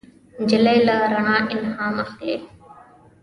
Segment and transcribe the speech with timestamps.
[0.41, 2.35] نجلۍ له رڼا الهام اخلي.